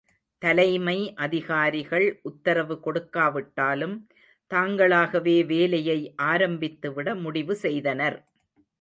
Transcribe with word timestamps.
தலைமை 0.41 0.95
அதிகாரிகள் 1.15 2.19
உத்தரவு 2.21 2.75
கொடுக்காவிட்டாலும், 2.85 3.95
தாங்களாகவே 4.51 5.45
வேலையை 5.45 5.99
ஆரம்பித்து 6.15 6.93
விட 6.93 7.15
முடிவுசெய்தனர். 7.15 8.19